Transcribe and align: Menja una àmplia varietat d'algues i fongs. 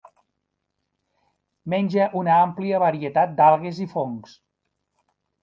Menja 1.73 2.07
una 2.21 2.33
àmplia 2.47 2.81
varietat 2.85 3.37
d'algues 3.43 3.83
i 3.87 3.89
fongs. 3.95 4.35